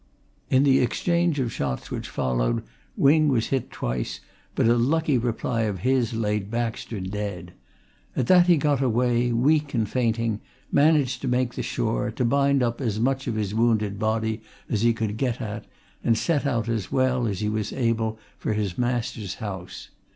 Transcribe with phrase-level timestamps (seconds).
[0.49, 2.63] In the exchange of shots which followed
[2.97, 4.19] Wing was hit twice,
[4.55, 7.53] but a lucky reply of his laid Baxter dead.
[8.15, 10.41] At that he got away, weak and fainting,
[10.71, 14.81] managed to make the shore, to bind up as much of his wounded body as
[14.81, 15.65] he could get at,
[16.03, 19.89] and set out as well as he was able for his master's house.